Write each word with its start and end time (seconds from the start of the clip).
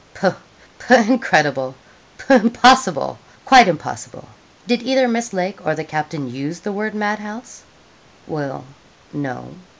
Pooh, 0.15 0.33
pooh! 0.79 0.95
incredible! 0.95 1.75
Pooh! 2.17 2.33
impossible 2.33 3.19
quite 3.45 3.67
impossible. 3.67 4.27
Did 4.65 4.81
either 4.81 5.07
Miss 5.07 5.31
Lake 5.31 5.63
or 5.63 5.75
the 5.75 5.83
captain 5.83 6.27
use 6.27 6.61
the 6.61 6.71
word 6.71 6.95
mad 6.95 7.19
house?' 7.19 7.61
'Well, 8.25 8.65
no.' 9.13 9.53